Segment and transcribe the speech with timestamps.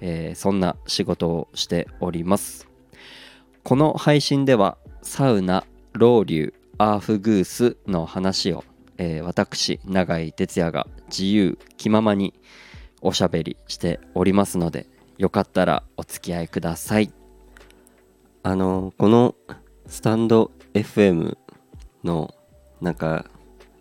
[0.00, 2.68] えー、そんな仕事をしております。
[3.62, 8.64] この配信ではサウナロウリュアーフグースの話を、
[8.98, 12.34] えー、私永井哲也が自由気ままに
[13.00, 14.86] おしゃべりしておりますので
[15.18, 17.12] よかったらお付き合いください。
[18.42, 19.34] あのこの
[19.86, 21.36] スタンド FM
[22.04, 22.34] の
[22.80, 23.26] なんか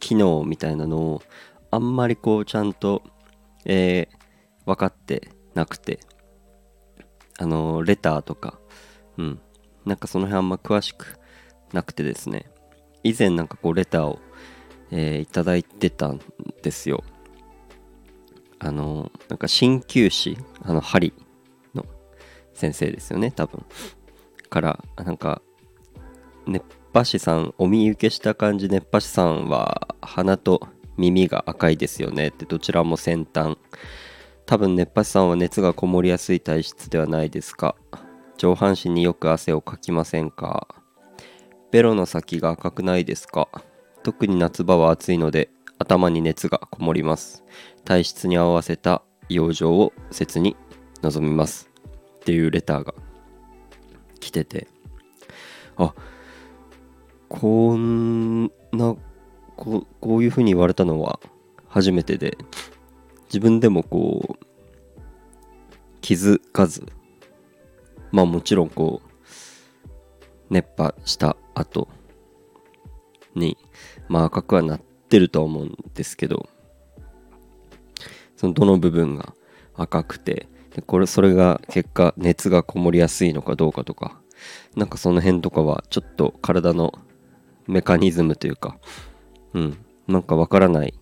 [0.00, 1.22] 機能みたいなのを
[1.70, 3.02] あんまりこうちゃんと、
[3.64, 4.16] えー、
[4.64, 5.98] 分かってなくて。
[7.38, 8.58] あのレターとか。
[9.18, 9.40] うん。
[9.84, 11.18] なんかその辺あんま詳しく
[11.72, 12.50] なくてですね。
[13.02, 14.18] 以前なんかこうレターを、
[14.90, 16.20] えー、いただいてたん
[16.62, 17.02] ですよ。
[18.58, 21.12] あのなんか鍼灸師あの針
[21.74, 21.84] の
[22.54, 23.64] 先生ですよね多分。
[24.48, 25.42] からなんか
[26.46, 33.58] 熱波師さんお見受けした感じ熱波師さんは鼻と耳が赤いですよねってどちらも先端
[34.46, 37.74] 多分熱波師さんは熱がこもりやすい体質ではないですか。
[38.38, 40.68] 上半身によく汗をかきませんか。
[41.72, 43.48] ベロの先が赤くないですか。
[44.04, 47.42] 特に夏場は暑いので頭に熱がこもります。
[47.84, 50.56] 体質に合わせた養生を切に
[51.02, 51.68] 望みます。
[52.16, 52.94] っていうレターが
[54.20, 54.68] 来てて。
[55.76, 55.92] あ
[57.28, 58.94] こんな
[59.56, 61.18] ここういうふうに言われたのは
[61.68, 62.38] 初めてで。
[63.26, 64.46] 自分でもこう
[66.00, 66.86] 気づかず
[68.12, 69.10] まあもちろんこう
[70.50, 71.88] 熱波した後
[73.34, 73.56] に
[74.08, 76.48] まあ赤くはなってるとは思うんですけど
[78.36, 79.34] そのどの部分が
[79.74, 84.20] 赤くてでこれそれが結果熱がこもりやすいのかどうかとか
[84.76, 86.92] なんかその辺とかはちょっと体の
[87.66, 88.78] メカニズムというか
[89.54, 90.94] うんなんかわからない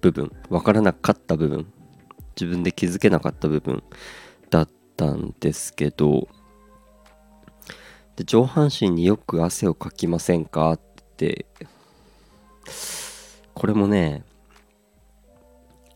[0.00, 1.72] 部分わからなかった部分
[2.40, 3.82] 自分で気づけなかった部分
[4.50, 6.28] だったんですけど
[8.16, 10.72] で上半身によく汗をかきませんか？
[10.72, 10.80] っ
[11.16, 11.46] て
[13.54, 14.24] これもね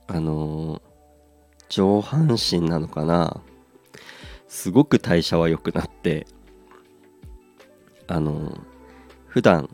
[0.06, 0.82] あの、
[1.70, 3.40] 上半身なのかな？
[4.48, 6.26] すごく代謝は良くなって
[8.06, 8.60] あのー、
[9.26, 9.68] 普段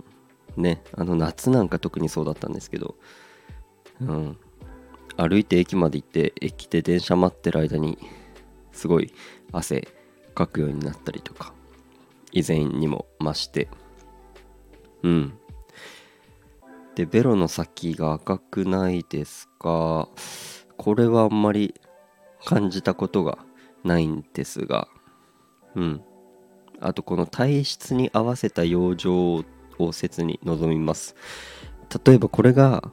[0.57, 2.95] ねあの夏なんか特にそうだったんですけど、
[4.01, 4.37] うん、
[5.17, 7.99] 歩いて駅まで行って駅で電車待ってる間に
[8.73, 9.13] すごい
[9.53, 9.87] 汗
[10.35, 11.53] かくようになったりとか
[12.33, 13.69] 以前にも増して。
[15.03, 15.33] うん。
[16.95, 20.09] でベロの先が赤くないですか？
[20.77, 21.75] これはあんまり
[22.45, 23.39] 感じたことが
[23.85, 24.89] ないんですが。
[25.75, 26.03] うん。
[26.81, 29.45] あとこの体質に合わせた養生
[29.79, 31.15] を切に望みます。
[32.05, 32.93] 例えばこれが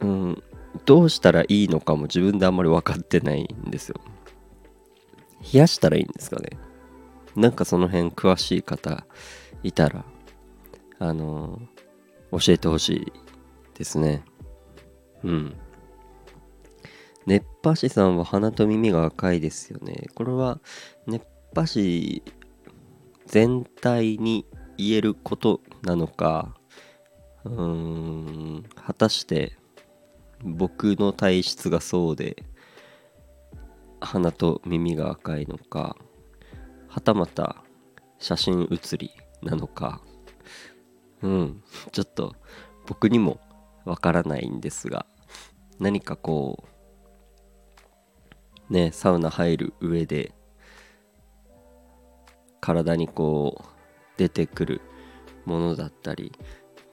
[0.00, 0.42] うん。
[0.84, 3.96] どうしたらいいのかも自分であんまり分かってないんですよ。
[5.52, 6.50] 冷やしたらいいんですかね。
[7.36, 9.06] なんかその辺詳しい方
[9.62, 10.04] いたら
[10.98, 13.12] あのー、教えてほしい
[13.76, 14.24] ですね。
[15.22, 15.56] うん。
[17.26, 20.08] 熱波師さんは鼻と耳が赤いですよね。
[20.14, 20.60] これは
[21.06, 21.24] 熱
[21.54, 22.22] 波師
[23.26, 24.46] 全体に
[24.76, 26.54] 言えることなのか
[27.44, 27.62] うー
[28.58, 29.56] ん果たして
[30.42, 32.44] 僕の体質がそうで
[34.00, 35.96] 鼻と耳が赤いのか
[36.88, 37.62] はたまた
[38.18, 39.10] 写真写り
[39.42, 40.00] なのか
[41.22, 41.62] うん
[41.92, 42.34] ちょっと
[42.86, 43.40] 僕にも
[43.84, 45.06] わからないんですが
[45.78, 46.64] 何かこ
[48.68, 50.32] うねサウナ入る上で
[52.60, 53.64] 体にこう
[54.16, 54.80] 出てくる
[55.44, 56.32] ものだったり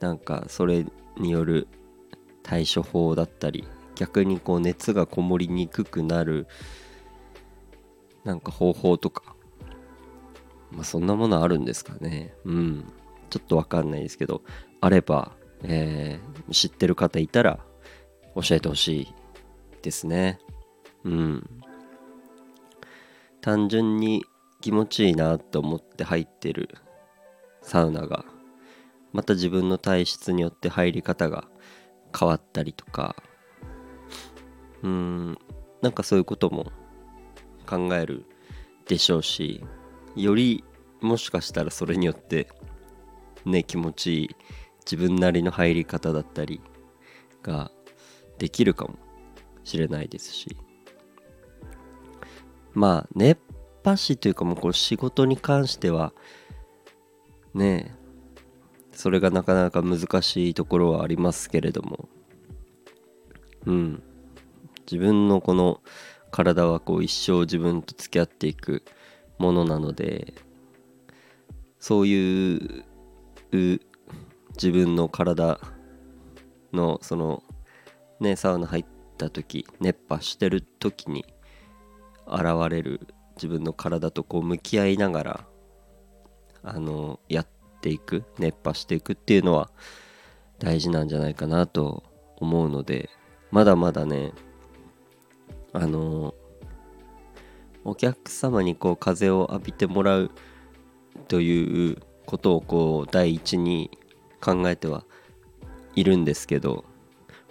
[0.00, 0.86] なんかそれ
[1.18, 1.68] による
[2.48, 6.46] 対処法だったり逆にこう熱がこもりにくくなる
[8.24, 9.36] なんか方法とか
[10.70, 12.34] まあそんなものあるんですかね。
[12.44, 12.84] うん。
[13.30, 14.42] ちょっとわかんないですけど
[14.80, 17.58] あれば、えー、知ってる方いたら
[18.34, 19.14] 教えてほしい
[19.82, 20.38] ですね。
[21.04, 21.50] うん。
[23.42, 24.24] 単純に
[24.62, 26.70] 気持ちいいなと思って入ってる
[27.60, 28.24] サウナが
[29.12, 31.48] また自分の体質によって入り方が
[32.16, 33.16] 変わったりとか。
[34.82, 35.38] うん。
[35.82, 36.72] なんかそういうことも
[37.66, 38.24] 考える
[38.86, 39.64] でしょうし
[40.16, 40.64] より
[41.00, 42.48] もしかしたらそれによって
[43.44, 44.36] ね気持ちいい
[44.80, 46.60] 自分なりの入り方だったり
[47.42, 47.70] が
[48.38, 48.96] できるかも
[49.64, 50.56] しれないですし。
[52.74, 53.38] まあ熱
[53.84, 56.12] 波師というかもうこう仕事に関しては
[57.54, 57.96] ね
[58.98, 62.08] それがなかなか難しいところはありますけれども。
[63.64, 64.02] うん。
[64.90, 65.80] 自分のこの
[66.32, 68.82] 体はこう一生自分と付き合っていく
[69.38, 70.34] ものなので
[71.78, 72.84] そういう
[73.52, 75.60] 自分の体
[76.72, 77.44] のその
[78.18, 78.84] ねサウナ入っ
[79.16, 81.24] た時熱波してる時に
[82.26, 83.06] 現れる
[83.36, 85.44] 自分の体とこう向き合いながら
[86.64, 89.70] あのやってていく熱波していくっていうのは
[90.58, 92.02] 大事なんじゃないかなと
[92.36, 93.10] 思うので
[93.50, 94.32] まだまだね
[95.72, 96.34] あの
[97.84, 100.30] お客様にこう風を浴びてもらう
[101.28, 103.90] ということをこう第一に
[104.40, 105.04] 考えては
[105.94, 106.84] いるんですけど、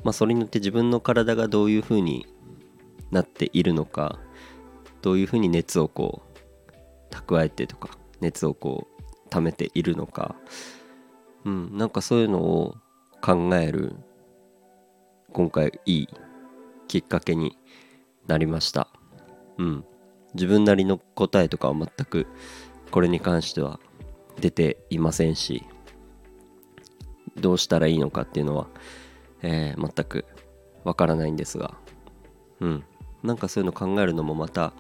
[0.04, 2.26] まあ、それによって自分の体がどういうふうに
[3.12, 4.20] なっているのか
[5.02, 6.22] どういうふうに熱をこ
[7.12, 7.90] う蓄えてとか
[8.22, 8.97] 熱をこう
[9.30, 10.36] 溜めているのか、
[11.46, 12.76] うん、なんかそういうのを
[13.22, 13.96] 考える
[15.32, 16.08] 今回いい
[16.88, 17.58] きっかけに
[18.28, 18.88] なりました。
[19.58, 19.86] うん。
[20.34, 22.28] 自分なりの答えとかは全く
[22.92, 23.80] これに関しては
[24.40, 25.64] 出ていませんし
[27.36, 28.68] どうしたらいいのかっていうのは、
[29.42, 30.26] えー、全く
[30.84, 31.76] わからないんですが
[32.60, 32.84] うん
[33.24, 34.74] なんかそういうの考えるのもまた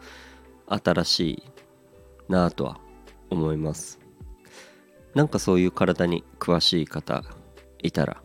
[0.67, 1.43] 新しい
[2.29, 2.79] なぁとは
[3.29, 3.99] 思います
[5.17, 7.23] なんかそういう体に詳しい方
[7.81, 8.21] いたら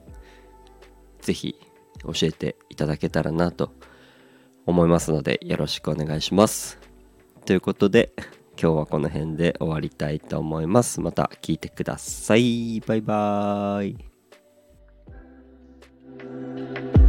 [1.23, 1.57] 是非
[2.03, 3.73] 教えていただけたらなと
[4.67, 6.79] 思いますのでよろしくお願いします。
[7.47, 8.13] ということで
[8.61, 11.01] 今日はこの辺で終わりたいと思います。
[11.01, 12.81] また聞いてください。
[12.81, 13.87] バイバー
[16.99, 17.02] イ。